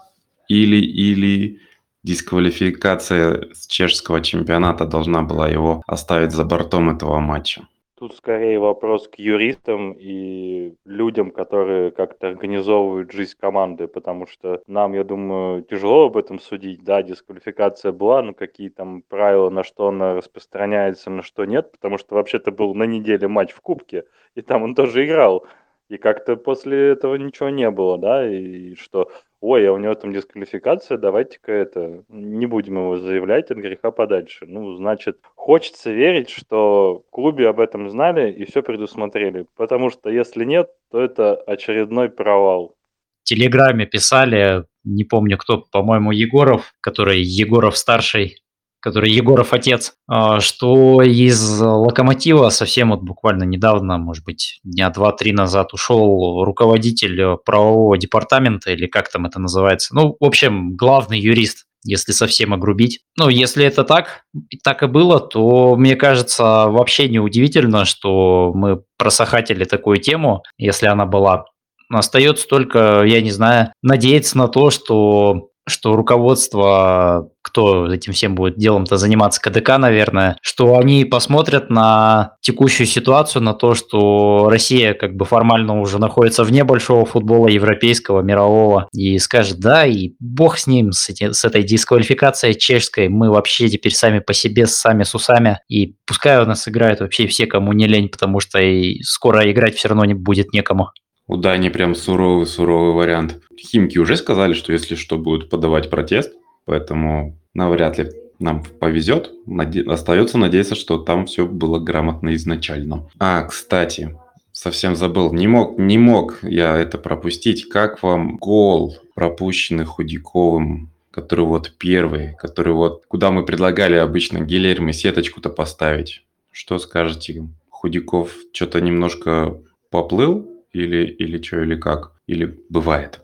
Или, 0.48 0.78
или 0.78 1.60
дисквалификация 2.08 3.54
с 3.54 3.68
чешского 3.68 4.22
чемпионата 4.22 4.86
должна 4.86 5.24
была 5.24 5.50
его 5.50 5.84
оставить 5.88 6.32
за 6.32 6.46
бортом 6.46 6.90
этого 6.90 7.20
матча. 7.20 7.68
Тут 8.00 8.16
скорее 8.16 8.60
вопрос 8.60 9.08
к 9.08 9.16
юристам 9.16 9.92
и 9.92 10.76
людям, 10.86 11.32
которые 11.32 11.90
как-то 11.92 12.28
организовывают 12.28 13.12
жизнь 13.12 13.36
команды, 13.40 13.88
потому 13.88 14.28
что 14.28 14.62
нам, 14.68 14.94
я 14.94 15.04
думаю, 15.04 15.64
тяжело 15.64 16.06
об 16.06 16.16
этом 16.16 16.40
судить. 16.40 16.84
Да, 16.84 17.02
дисквалификация 17.02 17.92
была, 17.92 18.22
но 18.22 18.34
какие 18.34 18.70
там 18.70 19.02
правила, 19.02 19.50
на 19.50 19.64
что 19.64 19.88
она 19.88 20.14
распространяется, 20.14 21.10
на 21.10 21.24
что 21.24 21.46
нет, 21.46 21.72
потому 21.72 21.98
что 21.98 22.16
вообще-то 22.16 22.52
был 22.52 22.76
на 22.76 22.84
неделе 22.84 23.28
матч 23.28 23.52
в 23.52 23.62
Кубке, 23.62 24.04
и 24.36 24.42
там 24.42 24.62
он 24.62 24.76
тоже 24.76 25.04
играл. 25.04 25.48
И 25.89 25.98
как-то 25.98 26.36
после 26.36 26.89
этого 26.89 27.15
ничего 27.15 27.50
не 27.50 27.70
было, 27.72 27.98
да, 27.98 28.29
и 28.29 28.75
что 28.75 29.10
ой, 29.39 29.67
а 29.67 29.72
у 29.72 29.77
него 29.77 29.94
там 29.96 30.13
дисквалификация, 30.13 30.98
давайте-ка 30.98 31.51
это, 31.51 32.03
не 32.10 32.46
будем 32.46 32.75
его 32.77 32.98
заявлять 32.98 33.51
от 33.51 33.58
греха 33.58 33.91
подальше. 33.91 34.46
Ну, 34.48 34.75
значит, 34.75 35.20
хочется 35.36 35.91
верить, 35.91 36.29
что 36.29 37.03
в 37.08 37.12
клубе 37.12 37.48
об 37.48 37.60
этом 37.60 37.89
знали 37.89 38.32
и 38.32 38.46
все 38.46 38.62
предусмотрели, 38.63 39.46
потому 39.56 39.89
что 39.89 40.10
если 40.10 40.44
нет, 40.44 40.70
то 40.91 41.00
это 41.00 41.36
очередной 41.36 42.10
провал. 42.10 42.75
Телеграме 43.24 43.86
писали, 43.86 44.63
не 44.84 45.03
помню 45.03 45.38
кто, 45.38 45.65
по-моему, 45.72 46.12
Егоров, 46.12 46.74
который 46.82 47.22
Егоров 47.22 47.77
старший, 47.77 48.38
который 48.79 49.12
Егоров 49.12 49.53
отец, 49.53 49.93
а, 50.07 50.39
что 50.39 51.01
из 51.01 51.60
Локомотива 51.60 52.50
совсем 52.50 52.91
вот 52.91 53.01
буквально 53.01 53.43
недавно, 53.43 53.98
может 53.98 54.24
быть, 54.24 54.60
дня 54.63 54.89
два-три 54.89 55.31
назад 55.31 55.74
ушел 55.74 56.43
руководитель 56.43 57.38
правового 57.46 57.98
департамента, 57.98 58.72
или 58.72 58.88
как 58.88 59.10
там 59.12 59.25
это 59.25 59.39
называется. 59.39 59.96
Ну, 59.96 60.15
в 60.19 60.25
общем, 60.25 60.75
главный 60.75 61.19
юрист 61.19 61.65
если 61.84 62.12
совсем 62.12 62.53
огрубить. 62.53 63.00
Ну, 63.17 63.29
если 63.29 63.65
это 63.65 63.84
так, 63.84 64.24
так 64.63 64.84
и 64.84 64.88
было, 64.88 65.19
то, 65.19 65.75
мне 65.75 65.96
кажется, 65.96 66.43
вообще 66.67 67.07
не 67.07 67.19
удивительно, 67.19 67.86
что 67.86 68.51
мы 68.53 68.81
просохатили 68.98 69.63
такую 69.63 69.98
тему, 69.98 70.43
если 70.57 70.88
она 70.88 71.05
была. 71.05 71.46
Остается 71.89 72.48
только, 72.48 73.03
я 73.05 73.22
не 73.22 73.31
знаю, 73.31 73.72
надеяться 73.81 74.38
на 74.38 74.50
то, 74.50 74.69
что 74.69 75.50
что 75.68 75.96
руководство, 75.96 77.30
кто 77.42 77.92
этим 77.92 78.14
всем 78.14 78.36
будет 78.36 78.58
делом-то 78.58 78.98
заниматься, 78.98 79.42
КДК, 79.42 79.78
наверное, 79.78 80.38
что 80.42 80.78
они 80.78 81.06
посмотрят 81.06 81.70
на 81.70 82.36
текущую 82.42 82.88
ситуацию, 82.88 83.44
на 83.44 83.54
то, 83.54 83.76
что 83.76 84.50
Россия 84.50 84.94
как 84.94 85.16
бы 85.16 85.26
формально 85.26 85.80
уже 85.80 86.00
находится 86.00 86.44
вне 86.44 86.64
большого 86.64 87.06
футбола 87.06 87.48
европейского, 87.48 88.22
мирового, 88.22 88.88
и 88.94 89.20
скажет, 89.20 89.60
да, 89.60 89.86
и 89.86 90.12
бог 90.20 90.58
с 90.58 90.68
ним, 90.68 90.92
с, 90.92 91.10
эти, 91.10 91.32
с 91.32 91.44
этой 91.46 91.64
дисквалификацией 91.64 92.56
чешской, 92.56 93.10
мы 93.10 93.30
вообще 93.30 93.70
теперь 93.70 93.94
сами 93.94 94.20
по 94.20 94.34
себе, 94.34 94.68
сами 94.68 95.04
с 95.04 95.14
усами, 95.14 95.60
и 95.68 95.96
пускай 96.06 96.42
у 96.42 96.46
нас 96.46 96.68
играют 96.68 97.02
вообще 97.02 97.28
все, 97.28 97.46
кому 97.46 97.74
не 97.74 97.88
лень, 97.88 98.10
потому 98.10 98.40
что 98.40 98.60
и 98.60 99.02
скоро 99.04 99.50
играть 99.52 99.76
все 99.76 99.90
равно 99.90 100.06
не 100.06 100.14
будет 100.14 100.54
некому. 100.54 100.92
У 101.27 101.36
Дани 101.36 101.67
прям 101.69 101.93
суровый-суровый 101.93 102.93
вариант. 102.93 103.41
Химки 103.60 103.98
уже 103.98 104.15
сказали, 104.15 104.53
что 104.53 104.72
если 104.72 104.96
что, 104.96 105.17
будут 105.17 105.50
подавать 105.50 105.89
протест, 105.89 106.31
поэтому 106.65 107.38
навряд 107.53 107.98
ли 107.98 108.12
нам 108.39 108.63
повезет. 108.63 109.31
Наде... 109.46 109.81
Остается 109.81 110.38
надеяться, 110.38 110.75
что 110.75 110.98
там 110.98 111.25
все 111.25 111.46
было 111.46 111.79
грамотно 111.79 112.34
изначально. 112.36 113.10
А, 113.19 113.43
кстати, 113.43 114.17
совсем 114.53 114.96
забыл. 114.96 115.34
Не 115.34 115.48
мог, 115.48 115.77
не 115.77 115.98
мог 115.98 116.39
я 116.43 116.77
это 116.77 116.98
пропустить. 116.98 117.67
Как 117.67 118.01
вам 118.03 118.38
гол, 118.38 118.98
пропущенный 119.13 119.84
Худяковым, 119.84 120.91
который 121.12 121.46
вот 121.46 121.74
первый, 121.77 122.36
который 122.36 122.74
вот, 122.74 123.03
куда 123.07 123.31
мы 123.31 123.43
предлагали 123.43 123.96
обычно 123.96 124.39
Гилерме 124.39 124.93
сеточку-то 124.93 125.50
поставить? 125.50 126.24
Что 126.51 126.79
скажете? 126.79 127.50
Худяков 127.69 128.34
что-то 128.53 128.79
немножко 128.79 129.60
поплыл 129.89 130.57
или, 130.77 131.07
или 131.07 131.41
что, 131.41 131.62
или 131.62 131.75
как? 131.75 132.13
Или 132.27 132.57
бывает? 132.69 133.22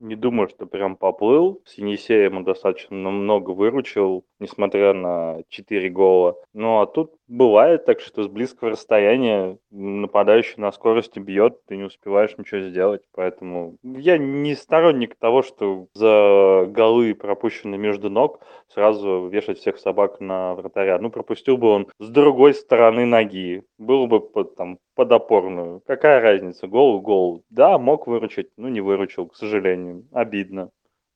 Не 0.00 0.16
думаю, 0.16 0.48
что 0.48 0.66
прям 0.66 0.96
поплыл. 0.96 1.62
С 1.64 1.74
Енисеем 1.74 2.42
достаточно 2.44 2.96
много 2.96 3.50
выручил, 3.50 4.24
несмотря 4.40 4.94
на 4.94 5.42
4 5.48 5.88
гола. 5.90 6.36
Ну 6.52 6.80
а 6.80 6.86
тут 6.86 7.12
бывает 7.32 7.86
так, 7.86 8.00
что 8.00 8.22
с 8.22 8.28
близкого 8.28 8.72
расстояния 8.72 9.56
нападающий 9.70 10.56
на 10.58 10.70
скорости 10.70 11.18
бьет, 11.18 11.64
ты 11.66 11.78
не 11.78 11.84
успеваешь 11.84 12.36
ничего 12.36 12.60
сделать. 12.60 13.02
Поэтому 13.14 13.76
я 13.82 14.18
не 14.18 14.54
сторонник 14.54 15.16
того, 15.16 15.42
что 15.42 15.86
за 15.94 16.66
голы, 16.68 17.14
пропущенные 17.14 17.78
между 17.78 18.10
ног, 18.10 18.40
сразу 18.68 19.28
вешать 19.28 19.58
всех 19.58 19.78
собак 19.78 20.20
на 20.20 20.54
вратаря. 20.54 20.98
Ну, 20.98 21.10
пропустил 21.10 21.56
бы 21.56 21.68
он 21.68 21.88
с 21.98 22.08
другой 22.08 22.52
стороны 22.52 23.06
ноги. 23.06 23.62
Был 23.78 24.06
бы 24.06 24.20
под, 24.20 24.54
там, 24.56 24.78
под 24.94 25.10
опорную. 25.12 25.80
Какая 25.86 26.20
разница? 26.20 26.66
Гол 26.66 27.00
гол. 27.00 27.42
Да, 27.48 27.78
мог 27.78 28.06
выручить, 28.06 28.50
ну 28.58 28.68
не 28.68 28.82
выручил, 28.82 29.28
к 29.28 29.36
сожалению. 29.36 30.04
Обидно. 30.12 30.70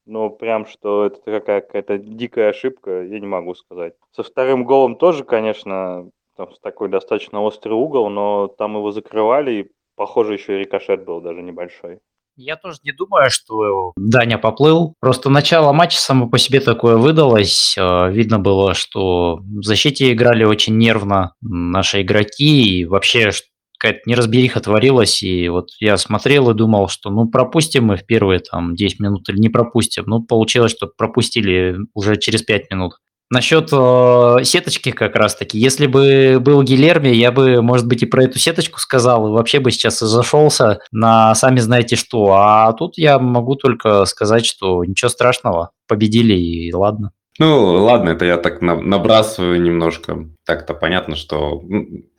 Но 0.06 0.30
прям, 0.30 0.66
что 0.66 1.06
это 1.06 1.20
какая- 1.24 1.60
какая-то 1.60 1.98
дикая 1.98 2.50
ошибка, 2.50 3.02
я 3.02 3.18
не 3.18 3.26
могу 3.26 3.54
сказать. 3.54 3.94
Со 4.12 4.22
вторым 4.22 4.64
голом 4.64 4.96
тоже, 4.96 5.24
конечно, 5.24 6.10
там 6.36 6.48
такой 6.62 6.88
достаточно 6.88 7.42
острый 7.42 7.72
угол, 7.72 8.08
но 8.08 8.46
там 8.46 8.76
его 8.76 8.92
закрывали, 8.92 9.52
и, 9.52 9.70
похоже, 9.96 10.34
еще 10.34 10.54
и 10.56 10.58
рикошет 10.60 11.04
был 11.04 11.20
даже 11.20 11.42
небольшой. 11.42 11.98
Я 12.38 12.56
тоже 12.56 12.78
не 12.84 12.92
думаю, 12.92 13.30
что 13.30 13.92
Даня 13.96 14.36
поплыл. 14.36 14.94
Просто 15.00 15.30
начало 15.30 15.72
матча 15.72 15.98
само 15.98 16.28
по 16.28 16.36
себе 16.36 16.60
такое 16.60 16.96
выдалось. 16.96 17.74
Э, 17.78 18.10
видно 18.12 18.38
было, 18.38 18.74
что 18.74 19.36
в 19.38 19.62
защите 19.62 20.12
играли 20.12 20.44
очень 20.44 20.76
нервно 20.76 21.32
наши 21.40 22.02
игроки. 22.02 22.80
И 22.80 22.84
вообще 22.84 23.30
какая-то 23.78 24.00
неразбериха 24.06 24.60
творилась, 24.60 25.22
и 25.22 25.48
вот 25.48 25.70
я 25.80 25.96
смотрел 25.96 26.50
и 26.50 26.54
думал, 26.54 26.88
что 26.88 27.10
ну 27.10 27.28
пропустим 27.28 27.86
мы 27.86 27.96
в 27.96 28.06
первые 28.06 28.40
там 28.40 28.74
10 28.74 29.00
минут 29.00 29.28
или 29.28 29.38
не 29.38 29.48
пропустим. 29.48 30.04
Ну, 30.06 30.22
получилось, 30.22 30.72
что 30.72 30.86
пропустили 30.86 31.76
уже 31.94 32.16
через 32.16 32.42
5 32.42 32.70
минут. 32.70 32.94
Насчет 33.28 33.70
э, 33.72 34.44
сеточки 34.44 34.92
как 34.92 35.16
раз-таки. 35.16 35.58
Если 35.58 35.88
бы 35.88 36.38
был 36.40 36.62
Гилерми, 36.62 37.08
я 37.08 37.32
бы, 37.32 37.60
может 37.60 37.88
быть, 37.88 38.04
и 38.04 38.06
про 38.06 38.22
эту 38.22 38.38
сеточку 38.38 38.78
сказал, 38.78 39.26
и 39.26 39.32
вообще 39.32 39.58
бы 39.58 39.72
сейчас 39.72 40.00
и 40.00 40.06
зашелся 40.06 40.78
на 40.92 41.34
сами 41.34 41.58
знаете 41.58 41.96
что. 41.96 42.34
А 42.34 42.72
тут 42.72 42.96
я 42.96 43.18
могу 43.18 43.56
только 43.56 44.04
сказать, 44.04 44.46
что 44.46 44.84
ничего 44.84 45.08
страшного, 45.08 45.70
победили 45.88 46.34
и 46.34 46.72
ладно. 46.72 47.10
Ну, 47.40 47.84
ладно, 47.84 48.10
это 48.10 48.24
я 48.24 48.36
так 48.36 48.62
набрасываю 48.62 49.60
немножко. 49.60 50.28
Так-то 50.46 50.74
понятно, 50.74 51.16
что 51.16 51.62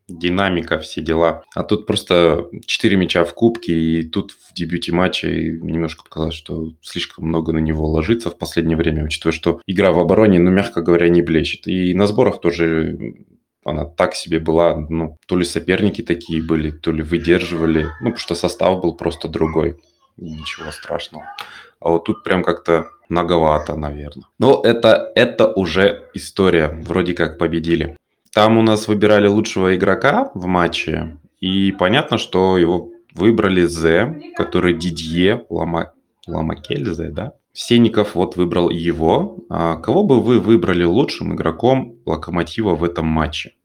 динамика, 0.08 0.80
все 0.80 1.02
дела. 1.02 1.44
А 1.54 1.64
тут 1.64 1.86
просто 1.86 2.50
4 2.66 2.96
мяча 2.96 3.24
в 3.24 3.34
кубке, 3.34 3.74
и 3.74 4.04
тут 4.04 4.32
в 4.32 4.54
дебюте 4.54 4.92
матча 4.92 5.30
немножко 5.30 6.04
показалось, 6.04 6.36
что 6.36 6.74
слишком 6.82 7.28
много 7.28 7.54
на 7.54 7.60
него 7.60 7.88
ложится 7.88 8.30
в 8.30 8.38
последнее 8.38 8.78
время, 8.78 9.06
учитывая, 9.06 9.34
что 9.34 9.62
игра 9.68 9.92
в 9.92 10.00
обороне, 10.00 10.40
ну, 10.40 10.52
мягко 10.52 10.82
говоря, 10.82 11.10
не 11.10 11.22
блещет. 11.22 11.68
И 11.68 11.94
на 11.94 12.08
сборах 12.08 12.40
тоже 12.40 13.16
она 13.64 13.86
так 13.86 14.16
себе 14.16 14.40
была, 14.40 14.78
ну, 14.78 15.18
то 15.28 15.36
ли 15.36 15.44
соперники 15.44 16.02
такие 16.02 16.42
были, 16.42 16.72
то 16.72 16.92
ли 16.92 17.04
выдерживали, 17.04 17.84
ну, 18.00 18.12
потому 18.12 18.18
что 18.18 18.36
состав 18.36 18.82
был 18.82 18.96
просто 18.96 19.28
другой. 19.28 19.78
Ничего 20.16 20.72
страшного. 20.72 21.26
А 21.80 21.90
вот 21.90 22.06
тут 22.06 22.24
прям 22.24 22.44
как-то 22.44 22.88
многовато, 23.10 23.76
наверное. 23.76 24.26
Но 24.40 24.62
это, 24.64 25.12
это 25.16 25.48
уже 25.52 26.10
история. 26.14 26.70
Вроде 26.70 27.14
как 27.14 27.38
победили. 27.38 27.98
Там 28.38 28.60
у 28.60 28.62
нас 28.62 28.88
выбирали 28.88 29.26
лучшего 29.26 29.76
игрока 29.76 30.30
в 30.36 30.46
матче, 30.46 31.18
и 31.40 31.72
понятно, 31.72 32.20
что 32.20 32.60
его 32.60 32.92
выбрали 33.16 33.66
Зе, 33.66 34.32
который 34.36 34.76
Дидье 34.76 35.44
Лама... 35.50 35.94
Ламакельзе, 36.28 37.10
да? 37.10 37.34
Сенников 37.52 38.14
вот 38.14 38.36
выбрал 38.36 38.70
его. 38.70 39.40
А 39.50 39.78
кого 39.78 40.04
бы 40.04 40.22
вы 40.22 40.40
выбрали 40.40 40.84
лучшим 40.84 41.34
игроком 41.34 41.98
Локомотива 42.06 42.76
в 42.76 42.84
этом 42.84 43.08
матче? 43.08 43.56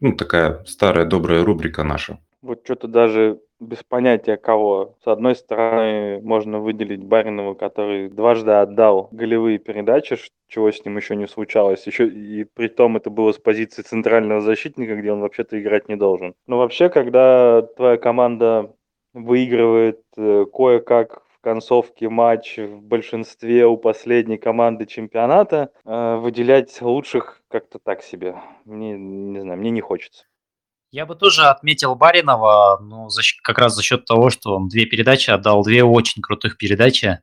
Ну, 0.00 0.14
такая 0.14 0.62
старая 0.66 1.06
добрая 1.06 1.42
рубрика 1.42 1.82
наша. 1.82 2.18
Вот 2.42 2.60
что-то 2.64 2.86
даже 2.86 3.40
без 3.60 3.82
понятия 3.82 4.36
кого. 4.36 4.94
С 5.04 5.06
одной 5.06 5.34
стороны, 5.34 6.20
можно 6.22 6.60
выделить 6.60 7.04
Баринова, 7.04 7.54
который 7.54 8.08
дважды 8.08 8.52
отдал 8.52 9.08
голевые 9.12 9.58
передачи, 9.58 10.16
чего 10.48 10.70
с 10.70 10.84
ним 10.84 10.96
еще 10.96 11.16
не 11.16 11.26
случалось. 11.26 11.86
Еще 11.86 12.06
и 12.08 12.44
при 12.44 12.68
том 12.68 12.96
это 12.96 13.10
было 13.10 13.32
с 13.32 13.38
позиции 13.38 13.82
центрального 13.82 14.40
защитника, 14.40 14.96
где 14.96 15.12
он 15.12 15.20
вообще-то 15.20 15.60
играть 15.60 15.88
не 15.88 15.96
должен. 15.96 16.34
Но 16.46 16.58
вообще, 16.58 16.88
когда 16.88 17.62
твоя 17.62 17.96
команда 17.96 18.74
выигрывает 19.12 20.02
э, 20.16 20.44
кое-как 20.52 21.22
в 21.30 21.40
концовке 21.40 22.08
матча 22.08 22.66
в 22.66 22.82
большинстве 22.82 23.66
у 23.66 23.76
последней 23.76 24.38
команды 24.38 24.86
чемпионата, 24.86 25.70
э, 25.84 26.16
выделять 26.16 26.80
лучших 26.82 27.42
как-то 27.48 27.78
так 27.78 28.02
себе. 28.02 28.36
Мне, 28.64 28.96
не 28.98 29.40
знаю, 29.40 29.58
мне 29.58 29.70
не 29.70 29.80
хочется. 29.80 30.26
Я 30.90 31.04
бы 31.04 31.14
тоже 31.14 31.46
отметил 31.46 31.94
Баринова, 31.94 32.78
ну, 32.80 33.10
за, 33.10 33.20
как 33.42 33.58
раз 33.58 33.74
за 33.74 33.82
счет 33.82 34.06
того, 34.06 34.30
что 34.30 34.56
он 34.56 34.68
две 34.68 34.86
передачи 34.86 35.30
отдал, 35.30 35.62
две 35.62 35.84
очень 35.84 36.22
крутых 36.22 36.56
передачи. 36.56 37.18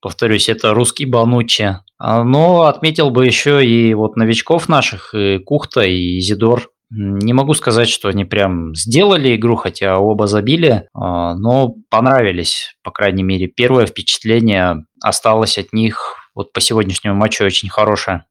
Повторюсь, 0.00 0.48
это 0.48 0.74
русский 0.74 1.04
Банучи. 1.04 1.76
А, 1.98 2.24
но 2.24 2.62
отметил 2.62 3.10
бы 3.10 3.24
еще 3.24 3.64
и 3.64 3.94
вот 3.94 4.16
новичков 4.16 4.68
наших, 4.68 5.14
и 5.14 5.38
Кухта, 5.38 5.82
и 5.82 6.18
Зидор. 6.20 6.70
Не 6.90 7.32
могу 7.34 7.54
сказать, 7.54 7.88
что 7.88 8.08
они 8.08 8.24
прям 8.24 8.74
сделали 8.74 9.36
игру, 9.36 9.56
хотя 9.56 9.98
оба 9.98 10.26
забили, 10.26 10.88
а, 10.94 11.34
но 11.34 11.74
понравились, 11.90 12.74
по 12.82 12.90
крайней 12.90 13.22
мере. 13.22 13.46
Первое 13.46 13.86
впечатление 13.86 14.86
осталось 15.00 15.58
от 15.58 15.72
них 15.72 16.16
вот 16.34 16.52
по 16.52 16.60
сегодняшнему 16.60 17.14
матчу 17.14 17.44
очень 17.44 17.68
хорошее. 17.68 18.24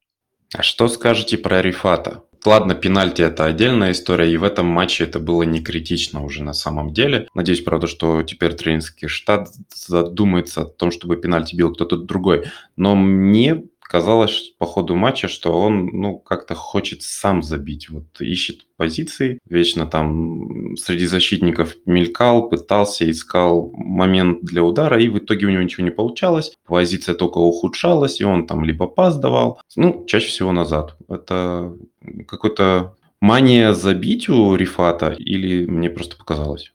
А 0.53 0.63
что 0.63 0.87
скажете 0.87 1.37
про 1.37 1.61
Рифата? 1.61 2.23
Ладно, 2.47 2.75
пенальти 2.75 3.21
это 3.23 3.43
отдельная 3.43 3.91
история, 3.91 4.31
и 4.31 4.37
в 4.37 4.43
этом 4.45 4.67
матче 4.67 5.03
это 5.03 5.19
было 5.19 5.43
не 5.43 5.59
критично 5.59 6.23
уже 6.23 6.43
на 6.43 6.53
самом 6.53 6.93
деле. 6.93 7.27
Надеюсь, 7.33 7.59
правда, 7.59 7.87
что 7.87 8.23
теперь 8.23 8.53
тренерский 8.53 9.09
штат 9.09 9.49
задумается 9.75 10.61
о 10.61 10.65
том, 10.65 10.91
чтобы 10.91 11.17
пенальти 11.17 11.57
бил 11.57 11.73
кто-то 11.73 11.97
другой. 11.97 12.45
Но 12.77 12.95
мне 12.95 13.65
казалось 13.87 14.53
по 14.57 14.65
ходу 14.65 14.95
матча, 14.95 15.27
что 15.27 15.59
он, 15.59 15.87
ну, 15.87 16.19
как-то 16.19 16.55
хочет 16.55 17.01
сам 17.03 17.41
забить. 17.41 17.89
Вот 17.89 18.05
ищет 18.19 18.65
позиции, 18.75 19.39
вечно 19.49 19.87
там 19.87 20.75
среди 20.77 21.05
защитников 21.05 21.75
мелькал, 21.85 22.49
пытался, 22.49 23.09
искал 23.09 23.71
момент 23.73 24.43
для 24.43 24.63
удара, 24.63 25.01
и 25.01 25.07
в 25.07 25.17
итоге 25.17 25.47
у 25.47 25.49
него 25.49 25.63
ничего 25.63 25.83
не 25.83 25.91
получалось. 25.91 26.53
Позиция 26.65 27.15
только 27.15 27.37
ухудшалась, 27.37 28.19
и 28.21 28.25
он 28.25 28.45
там 28.45 28.63
либо 28.63 28.87
пас 28.87 29.17
давал, 29.17 29.61
ну, 29.75 30.05
чаще 30.05 30.27
всего 30.27 30.51
назад. 30.51 30.95
Это 31.09 31.73
какой-то 32.27 32.95
мания 33.21 33.73
забить 33.73 34.29
у 34.29 34.55
Рифата 34.55 35.15
или 35.17 35.65
мне 35.65 35.89
просто 35.89 36.17
показалось? 36.17 36.71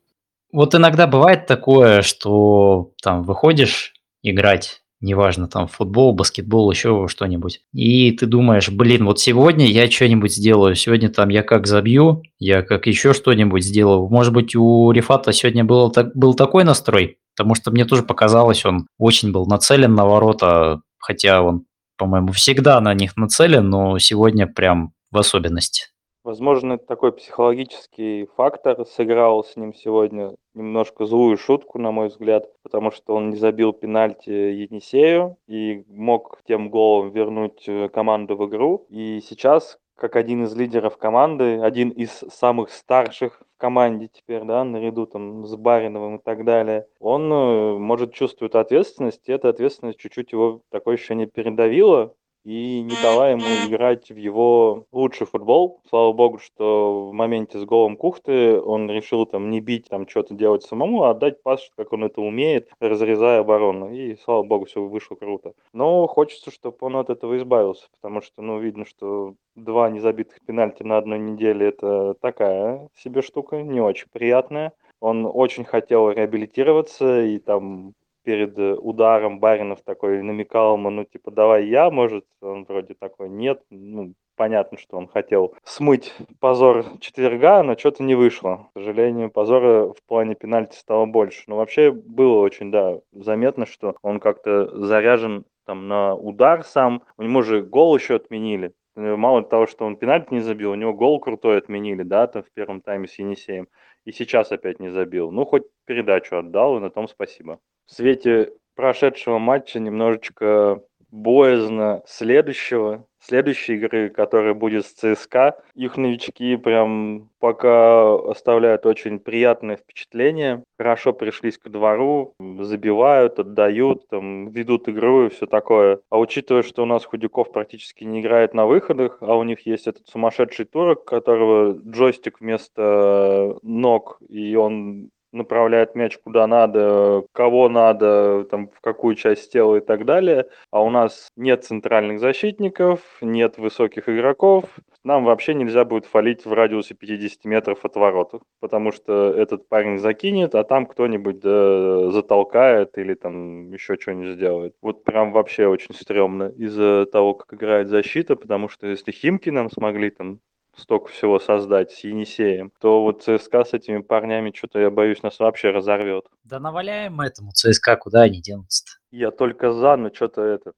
Вот 0.52 0.74
иногда 0.74 1.06
бывает 1.06 1.46
такое, 1.46 2.02
что 2.02 2.92
там 3.02 3.22
выходишь 3.22 3.94
играть, 4.22 4.81
неважно, 5.02 5.48
там 5.48 5.68
футбол, 5.68 6.14
баскетбол, 6.14 6.70
еще 6.70 7.06
что-нибудь, 7.08 7.60
и 7.74 8.12
ты 8.12 8.26
думаешь, 8.26 8.70
блин, 8.70 9.04
вот 9.04 9.20
сегодня 9.20 9.66
я 9.66 9.90
что-нибудь 9.90 10.34
сделаю, 10.34 10.74
сегодня 10.74 11.10
там 11.10 11.28
я 11.28 11.42
как 11.42 11.66
забью, 11.66 12.22
я 12.38 12.62
как 12.62 12.86
еще 12.86 13.12
что-нибудь 13.12 13.64
сделаю. 13.64 14.08
Может 14.08 14.32
быть, 14.32 14.54
у 14.56 14.90
Рифата 14.92 15.32
сегодня 15.32 15.64
был, 15.64 15.90
так, 15.90 16.16
был 16.16 16.34
такой 16.34 16.64
настрой, 16.64 17.18
потому 17.36 17.54
что 17.54 17.70
мне 17.70 17.84
тоже 17.84 18.02
показалось, 18.02 18.64
он 18.64 18.86
очень 18.98 19.32
был 19.32 19.44
нацелен 19.46 19.94
на 19.94 20.06
ворота, 20.06 20.80
хотя 20.98 21.42
он, 21.42 21.66
по-моему, 21.98 22.32
всегда 22.32 22.80
на 22.80 22.94
них 22.94 23.16
нацелен, 23.16 23.68
но 23.68 23.98
сегодня 23.98 24.46
прям 24.46 24.92
в 25.10 25.18
особенности. 25.18 25.91
Возможно, 26.24 26.78
такой 26.78 27.12
психологический 27.12 28.28
фактор 28.36 28.86
сыграл 28.86 29.42
с 29.42 29.56
ним 29.56 29.74
сегодня 29.74 30.36
немножко 30.54 31.04
злую 31.04 31.36
шутку, 31.36 31.80
на 31.80 31.90
мой 31.90 32.08
взгляд, 32.08 32.48
потому 32.62 32.92
что 32.92 33.16
он 33.16 33.30
не 33.30 33.36
забил 33.36 33.72
пенальти 33.72 34.30
Енисею 34.30 35.36
и 35.48 35.84
мог 35.88 36.40
тем 36.46 36.70
голом 36.70 37.10
вернуть 37.10 37.64
э, 37.66 37.88
команду 37.88 38.36
в 38.36 38.48
игру. 38.48 38.86
И 38.88 39.20
сейчас, 39.20 39.80
как 39.96 40.14
один 40.14 40.44
из 40.44 40.54
лидеров 40.54 40.96
команды, 40.96 41.60
один 41.60 41.88
из 41.88 42.10
самых 42.30 42.70
старших 42.70 43.42
в 43.56 43.60
команде 43.60 44.08
теперь, 44.12 44.44
да, 44.44 44.62
наряду 44.62 45.06
там 45.06 45.44
с 45.44 45.56
Бариновым 45.56 46.16
и 46.18 46.22
так 46.22 46.44
далее, 46.44 46.86
он 47.00 47.32
э, 47.32 47.78
может 47.78 48.14
чувствует 48.14 48.54
ответственность, 48.54 49.28
и 49.28 49.32
эта 49.32 49.48
ответственность 49.48 49.98
чуть-чуть 49.98 50.30
его 50.30 50.60
такое 50.70 50.94
ощущение 50.94 51.26
передавила, 51.26 52.14
и 52.44 52.82
не 52.82 52.94
дала 53.02 53.30
ему 53.30 53.44
играть 53.68 54.10
в 54.10 54.16
его 54.16 54.86
лучший 54.92 55.26
футбол. 55.26 55.80
Слава 55.88 56.12
богу, 56.12 56.38
что 56.38 57.08
в 57.08 57.12
моменте 57.12 57.58
с 57.58 57.64
голом 57.64 57.96
Кухты 57.96 58.60
он 58.60 58.90
решил 58.90 59.26
там 59.26 59.50
не 59.50 59.60
бить, 59.60 59.88
там 59.88 60.08
что-то 60.08 60.34
делать 60.34 60.62
самому, 60.62 61.04
а 61.04 61.10
отдать 61.10 61.42
пас, 61.42 61.70
как 61.76 61.92
он 61.92 62.04
это 62.04 62.20
умеет, 62.20 62.68
разрезая 62.80 63.40
оборону. 63.40 63.92
И 63.92 64.16
слава 64.16 64.42
богу, 64.42 64.64
все 64.64 64.82
вышло 64.82 65.14
круто. 65.14 65.52
Но 65.72 66.06
хочется, 66.06 66.50
чтобы 66.50 66.76
он 66.80 66.96
от 66.96 67.10
этого 67.10 67.36
избавился, 67.36 67.86
потому 68.00 68.20
что, 68.20 68.42
ну, 68.42 68.58
видно, 68.58 68.84
что 68.84 69.34
два 69.54 69.90
незабитых 69.90 70.40
пенальти 70.44 70.82
на 70.82 70.98
одной 70.98 71.18
неделе 71.18 71.68
это 71.68 72.14
такая 72.20 72.88
себе 72.96 73.22
штука, 73.22 73.62
не 73.62 73.80
очень 73.80 74.08
приятная. 74.12 74.72
Он 75.00 75.28
очень 75.32 75.64
хотел 75.64 76.10
реабилитироваться 76.10 77.22
и 77.22 77.38
там 77.38 77.94
перед 78.24 78.58
э, 78.58 78.74
ударом 78.74 79.40
Баринов 79.40 79.82
такой 79.82 80.22
намекал 80.22 80.76
ему, 80.76 80.90
ну, 80.90 81.04
типа, 81.04 81.30
давай 81.30 81.66
я, 81.66 81.90
может, 81.90 82.24
он 82.40 82.64
вроде 82.64 82.94
такой, 82.94 83.28
нет, 83.28 83.62
ну, 83.70 84.14
понятно, 84.36 84.78
что 84.78 84.96
он 84.96 85.08
хотел 85.08 85.54
смыть 85.64 86.12
позор 86.40 86.84
четверга, 87.00 87.62
но 87.62 87.76
что-то 87.76 88.02
не 88.02 88.14
вышло. 88.14 88.68
К 88.74 88.78
сожалению, 88.78 89.30
позора 89.30 89.92
в 89.92 90.02
плане 90.06 90.34
пенальти 90.34 90.76
стало 90.76 91.06
больше. 91.06 91.44
Но 91.46 91.56
вообще 91.56 91.90
было 91.92 92.40
очень, 92.40 92.70
да, 92.70 92.98
заметно, 93.12 93.66
что 93.66 93.96
он 94.02 94.20
как-то 94.20 94.66
заряжен 94.84 95.44
там 95.66 95.88
на 95.88 96.14
удар 96.14 96.64
сам. 96.64 97.02
У 97.16 97.22
него 97.22 97.42
же 97.42 97.62
гол 97.62 97.96
еще 97.96 98.16
отменили. 98.16 98.72
Мало 98.94 99.42
того, 99.42 99.66
что 99.66 99.86
он 99.86 99.96
пенальти 99.96 100.34
не 100.34 100.40
забил, 100.40 100.72
у 100.72 100.74
него 100.74 100.92
гол 100.92 101.18
крутой 101.18 101.58
отменили, 101.58 102.02
да, 102.02 102.26
там 102.26 102.42
в 102.42 102.50
первом 102.52 102.82
тайме 102.82 103.08
с 103.08 103.18
Енисеем. 103.18 103.68
И 104.04 104.12
сейчас 104.12 104.52
опять 104.52 104.80
не 104.80 104.90
забил. 104.90 105.30
Ну, 105.30 105.44
хоть 105.44 105.64
передачу 105.86 106.36
отдал, 106.36 106.76
и 106.76 106.80
на 106.80 106.90
том 106.90 107.08
спасибо 107.08 107.58
в 107.86 107.92
свете 107.92 108.52
прошедшего 108.74 109.38
матча 109.38 109.78
немножечко 109.78 110.82
боязно 111.12 112.02
следующего, 112.06 113.06
следующей 113.20 113.74
игры, 113.74 114.08
которая 114.08 114.54
будет 114.54 114.86
с 114.86 114.92
ЦСКА. 114.92 115.62
Их 115.74 115.96
новички 115.96 116.56
прям 116.56 117.28
пока 117.38 118.14
оставляют 118.14 118.86
очень 118.86 119.20
приятное 119.20 119.76
впечатление. 119.76 120.64
Хорошо 120.78 121.12
пришлись 121.12 121.58
к 121.58 121.68
двору, 121.68 122.34
забивают, 122.40 123.38
отдают, 123.38 124.08
там, 124.08 124.50
ведут 124.50 124.88
игру 124.88 125.26
и 125.26 125.28
все 125.28 125.46
такое. 125.46 126.00
А 126.10 126.18
учитывая, 126.18 126.62
что 126.62 126.82
у 126.82 126.86
нас 126.86 127.04
Худяков 127.04 127.52
практически 127.52 128.04
не 128.04 128.20
играет 128.20 128.54
на 128.54 128.66
выходах, 128.66 129.18
а 129.20 129.36
у 129.36 129.42
них 129.44 129.66
есть 129.66 129.86
этот 129.86 130.08
сумасшедший 130.08 130.64
турок, 130.64 131.04
которого 131.04 131.78
джойстик 131.86 132.40
вместо 132.40 133.58
ног, 133.62 134.18
и 134.28 134.56
он 134.56 135.10
направляет 135.32 135.94
мяч 135.94 136.18
куда 136.18 136.46
надо, 136.46 137.24
кого 137.32 137.68
надо, 137.68 138.44
там, 138.50 138.68
в 138.68 138.80
какую 138.80 139.14
часть 139.14 139.52
тела 139.52 139.76
и 139.76 139.80
так 139.80 140.04
далее. 140.04 140.46
А 140.70 140.82
у 140.82 140.90
нас 140.90 141.28
нет 141.36 141.64
центральных 141.64 142.20
защитников, 142.20 143.00
нет 143.20 143.58
высоких 143.58 144.08
игроков. 144.08 144.64
Нам 145.04 145.24
вообще 145.24 145.54
нельзя 145.54 145.84
будет 145.84 146.06
фалить 146.06 146.44
в 146.46 146.52
радиусе 146.52 146.94
50 146.94 147.44
метров 147.44 147.84
от 147.84 147.96
ворот, 147.96 148.40
потому 148.60 148.92
что 148.92 149.32
этот 149.32 149.68
парень 149.68 149.98
закинет, 149.98 150.54
а 150.54 150.62
там 150.62 150.86
кто-нибудь 150.86 151.40
да, 151.40 152.10
затолкает 152.12 152.96
или 152.98 153.14
там 153.14 153.72
еще 153.72 153.96
что-нибудь 153.96 154.34
сделает. 154.34 154.74
Вот 154.80 155.02
прям 155.02 155.32
вообще 155.32 155.66
очень 155.66 155.94
стрёмно 155.94 156.52
из-за 156.56 157.06
того, 157.06 157.34
как 157.34 157.52
играет 157.54 157.88
защита, 157.88 158.36
потому 158.36 158.68
что 158.68 158.86
если 158.86 159.10
Химки 159.10 159.50
нам 159.50 159.70
смогли 159.70 160.10
там 160.10 160.38
столько 160.76 161.08
всего 161.08 161.38
создать 161.38 161.92
с 161.92 162.04
Енисеем, 162.04 162.72
то 162.80 163.02
вот 163.02 163.22
ЦСКА 163.22 163.64
с 163.64 163.72
этими 163.72 163.98
парнями 163.98 164.52
что-то, 164.54 164.78
я 164.78 164.90
боюсь, 164.90 165.22
нас 165.22 165.38
вообще 165.38 165.70
разорвет. 165.70 166.24
Да 166.44 166.58
наваляем 166.58 167.20
этому 167.20 167.52
ЦСКА, 167.52 167.96
куда 167.96 168.22
они 168.22 168.40
денутся 168.40 168.84
Я 169.10 169.30
только 169.30 169.72
за, 169.72 169.96
но 169.96 170.12
что-то 170.12 170.42
это, 170.42 170.72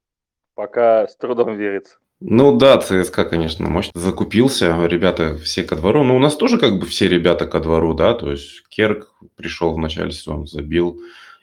пока 0.54 1.06
с 1.06 1.16
трудом 1.16 1.56
верится. 1.56 1.98
Ну 2.20 2.56
да, 2.56 2.78
ЦСКА, 2.78 3.24
конечно, 3.24 3.68
мощно 3.68 4.00
закупился. 4.00 4.86
Ребята 4.86 5.36
все 5.36 5.62
ко 5.62 5.76
двору. 5.76 6.04
Ну, 6.04 6.16
у 6.16 6.18
нас 6.18 6.36
тоже 6.36 6.58
как 6.58 6.78
бы 6.78 6.86
все 6.86 7.06
ребята 7.08 7.46
ко 7.46 7.60
двору, 7.60 7.92
да. 7.92 8.14
То 8.14 8.30
есть 8.30 8.66
Керк 8.68 9.14
пришел 9.34 9.74
в 9.74 9.78
начале 9.78 10.10
сезона, 10.10 10.46
забил. 10.46 11.00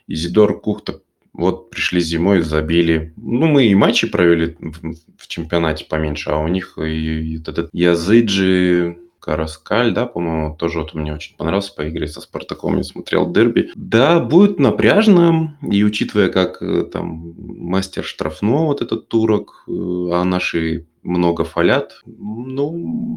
Изидор 0.07 0.59
Кухта 0.59 1.01
вот 1.33 1.69
пришли 1.69 2.01
зимой, 2.01 2.41
забили. 2.41 3.13
Ну, 3.17 3.47
мы 3.47 3.65
и 3.65 3.75
матчи 3.75 4.07
провели 4.07 4.57
в, 4.59 5.27
чемпионате 5.27 5.85
поменьше, 5.85 6.29
а 6.29 6.37
у 6.37 6.47
них 6.47 6.77
и, 6.77 7.35
и 7.35 7.41
этот 7.41 7.69
Языджи, 7.71 8.97
Караскаль, 9.21 9.93
да, 9.93 10.07
по-моему, 10.07 10.55
тоже 10.57 10.79
вот 10.79 10.95
мне 10.95 11.13
очень 11.13 11.37
понравился 11.37 11.73
по 11.75 11.87
игре 11.87 12.07
со 12.07 12.21
Спартаком, 12.21 12.77
я 12.77 12.83
смотрел 12.83 13.31
дерби. 13.31 13.69
Да, 13.75 14.19
будет 14.19 14.59
напряжно, 14.59 15.57
и 15.61 15.83
учитывая, 15.83 16.29
как 16.29 16.61
э, 16.61 16.83
там 16.83 17.35
мастер 17.37 18.03
штрафного 18.03 18.65
вот 18.65 18.81
этот 18.81 19.07
турок, 19.07 19.63
э, 19.67 19.71
а 19.71 20.23
наши 20.23 20.87
много 21.03 21.43
фалят, 21.43 22.01
ну, 22.05 22.71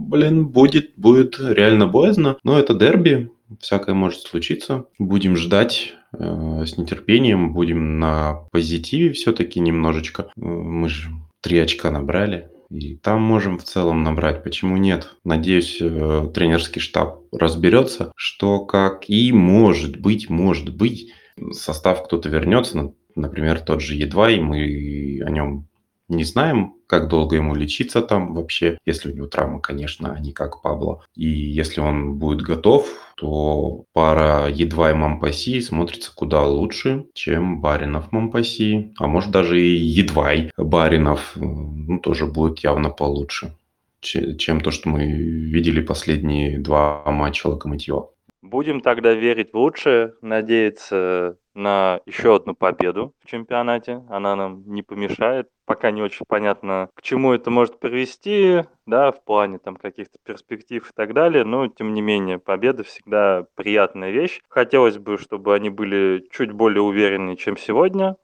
блин, 0.08 0.46
будет, 0.48 0.92
будет 0.96 1.38
реально 1.40 1.86
боязно. 1.86 2.36
Но 2.44 2.58
это 2.58 2.74
дерби, 2.74 3.30
всякое 3.60 3.94
может 3.94 4.20
случиться. 4.20 4.84
Будем 4.98 5.36
ждать 5.36 5.94
с 6.18 6.76
нетерпением, 6.76 7.52
будем 7.52 7.98
на 7.98 8.46
позитиве 8.50 9.12
все-таки 9.12 9.60
немножечко. 9.60 10.22
Э, 10.22 10.30
мы 10.36 10.88
же 10.88 11.10
три 11.40 11.58
очка 11.58 11.90
набрали. 11.90 12.48
И 12.70 12.96
там 12.96 13.22
можем 13.22 13.58
в 13.58 13.64
целом 13.64 14.02
набрать. 14.02 14.42
Почему 14.42 14.76
нет? 14.76 15.14
Надеюсь, 15.24 15.78
э, 15.80 16.30
тренерский 16.34 16.80
штаб 16.80 17.22
разберется, 17.32 18.12
что 18.16 18.64
как. 18.64 19.08
И 19.08 19.32
может 19.32 20.00
быть, 20.00 20.28
может 20.28 20.74
быть, 20.74 21.12
состав 21.52 22.04
кто-то 22.04 22.28
вернется, 22.28 22.92
например, 23.14 23.60
тот 23.60 23.80
же 23.80 23.94
едва, 23.94 24.30
и 24.30 24.40
мы 24.40 25.20
о 25.24 25.30
нем 25.30 25.68
не 26.08 26.24
знаем, 26.24 26.74
как 26.86 27.08
долго 27.08 27.36
ему 27.36 27.54
лечиться 27.54 28.02
там 28.02 28.34
вообще, 28.34 28.78
если 28.84 29.10
у 29.10 29.14
него 29.14 29.26
травма, 29.26 29.60
конечно, 29.60 30.12
а 30.12 30.20
не 30.20 30.32
как 30.32 30.62
Пабло. 30.62 31.04
И 31.14 31.26
если 31.26 31.80
он 31.80 32.14
будет 32.18 32.42
готов, 32.42 32.88
то 33.16 33.84
пара 33.92 34.48
едва 34.48 34.90
и 34.90 34.94
Мампаси 34.94 35.60
смотрится 35.60 36.12
куда 36.14 36.44
лучше, 36.46 37.06
чем 37.14 37.60
Баринов 37.60 38.12
Мампаси. 38.12 38.92
А 38.98 39.06
может 39.06 39.30
даже 39.30 39.60
и 39.60 39.76
Едвай 39.76 40.50
Баринов 40.56 41.32
ну, 41.36 41.98
тоже 42.00 42.26
будет 42.26 42.60
явно 42.60 42.90
получше, 42.90 43.56
чем 44.00 44.60
то, 44.60 44.70
что 44.70 44.88
мы 44.88 45.06
видели 45.06 45.80
последние 45.80 46.58
два 46.58 47.04
матча 47.06 47.46
Локомотива. 47.46 48.10
Будем 48.44 48.82
тогда 48.82 49.14
верить 49.14 49.54
в 49.54 49.56
лучшее, 49.56 50.12
надеяться 50.20 51.38
на 51.54 52.00
еще 52.04 52.36
одну 52.36 52.54
победу 52.54 53.14
в 53.24 53.26
чемпионате. 53.26 54.04
Она 54.10 54.36
нам 54.36 54.64
не 54.66 54.82
помешает. 54.82 55.48
Пока 55.64 55.90
не 55.90 56.02
очень 56.02 56.26
понятно, 56.28 56.90
к 56.94 57.00
чему 57.00 57.32
это 57.32 57.50
может 57.50 57.80
привести, 57.80 58.64
да, 58.84 59.12
в 59.12 59.24
плане 59.24 59.58
там 59.58 59.76
каких-то 59.76 60.18
перспектив 60.22 60.86
и 60.86 60.92
так 60.94 61.14
далее. 61.14 61.44
Но, 61.44 61.68
тем 61.68 61.94
не 61.94 62.02
менее, 62.02 62.38
победа 62.38 62.84
всегда 62.84 63.46
приятная 63.54 64.10
вещь. 64.10 64.42
Хотелось 64.50 64.98
бы, 64.98 65.16
чтобы 65.16 65.54
они 65.54 65.70
были 65.70 66.28
чуть 66.30 66.52
более 66.52 66.82
уверены, 66.82 67.36
чем 67.36 67.56
сегодня. 67.56 68.16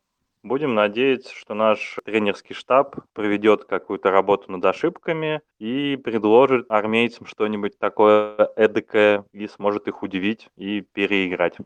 Будем 0.43 0.75
надеяться, 0.75 1.35
что 1.35 1.53
наш 1.55 1.97
тренерский 2.05 2.55
штаб 2.55 2.97
проведет 3.13 3.65
какую-то 3.65 4.11
работу 4.11 4.51
над 4.51 4.65
ошибками 4.65 5.43
и 5.59 5.97
предложит 6.03 6.65
армейцам 6.71 7.27
что-нибудь 7.27 7.79
такое 7.79 8.37
эдакое 8.57 9.25
и 9.33 9.47
сможет 9.49 9.87
их 9.89 10.03
удивить 10.03 10.49
и 10.57 10.81
переиграть. 10.81 11.61